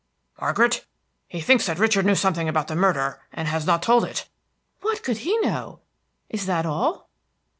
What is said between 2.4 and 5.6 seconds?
about the murder, and has not told it." "What could he